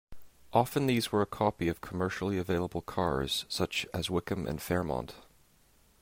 [0.51, 5.13] Often these were a copy of commercially available cars, such as Wickham and Fairmont.